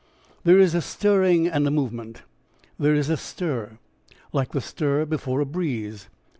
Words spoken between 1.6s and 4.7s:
a movement. There is a stir, like the